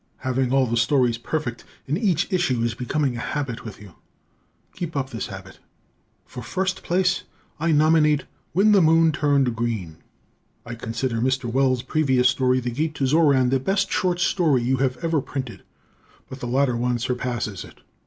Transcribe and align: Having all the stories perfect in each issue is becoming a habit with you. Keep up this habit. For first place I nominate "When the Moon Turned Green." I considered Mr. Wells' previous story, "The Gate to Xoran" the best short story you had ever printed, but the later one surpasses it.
Having 0.25 0.51
all 0.51 0.65
the 0.65 0.77
stories 0.77 1.19
perfect 1.19 1.63
in 1.85 1.95
each 1.95 2.27
issue 2.33 2.63
is 2.63 2.73
becoming 2.73 3.15
a 3.15 3.19
habit 3.19 3.63
with 3.63 3.79
you. 3.79 3.93
Keep 4.73 4.97
up 4.97 5.11
this 5.11 5.27
habit. 5.27 5.59
For 6.25 6.41
first 6.41 6.81
place 6.81 7.21
I 7.59 7.71
nominate 7.71 8.23
"When 8.53 8.71
the 8.71 8.81
Moon 8.81 9.11
Turned 9.11 9.55
Green." 9.55 9.97
I 10.65 10.73
considered 10.73 11.21
Mr. 11.21 11.45
Wells' 11.45 11.83
previous 11.83 12.27
story, 12.29 12.59
"The 12.59 12.71
Gate 12.71 12.95
to 12.95 13.03
Xoran" 13.05 13.51
the 13.51 13.59
best 13.59 13.91
short 13.91 14.19
story 14.19 14.63
you 14.63 14.77
had 14.77 14.97
ever 15.03 15.21
printed, 15.21 15.61
but 16.27 16.39
the 16.39 16.47
later 16.47 16.75
one 16.75 16.97
surpasses 16.97 17.63
it. 17.63 17.81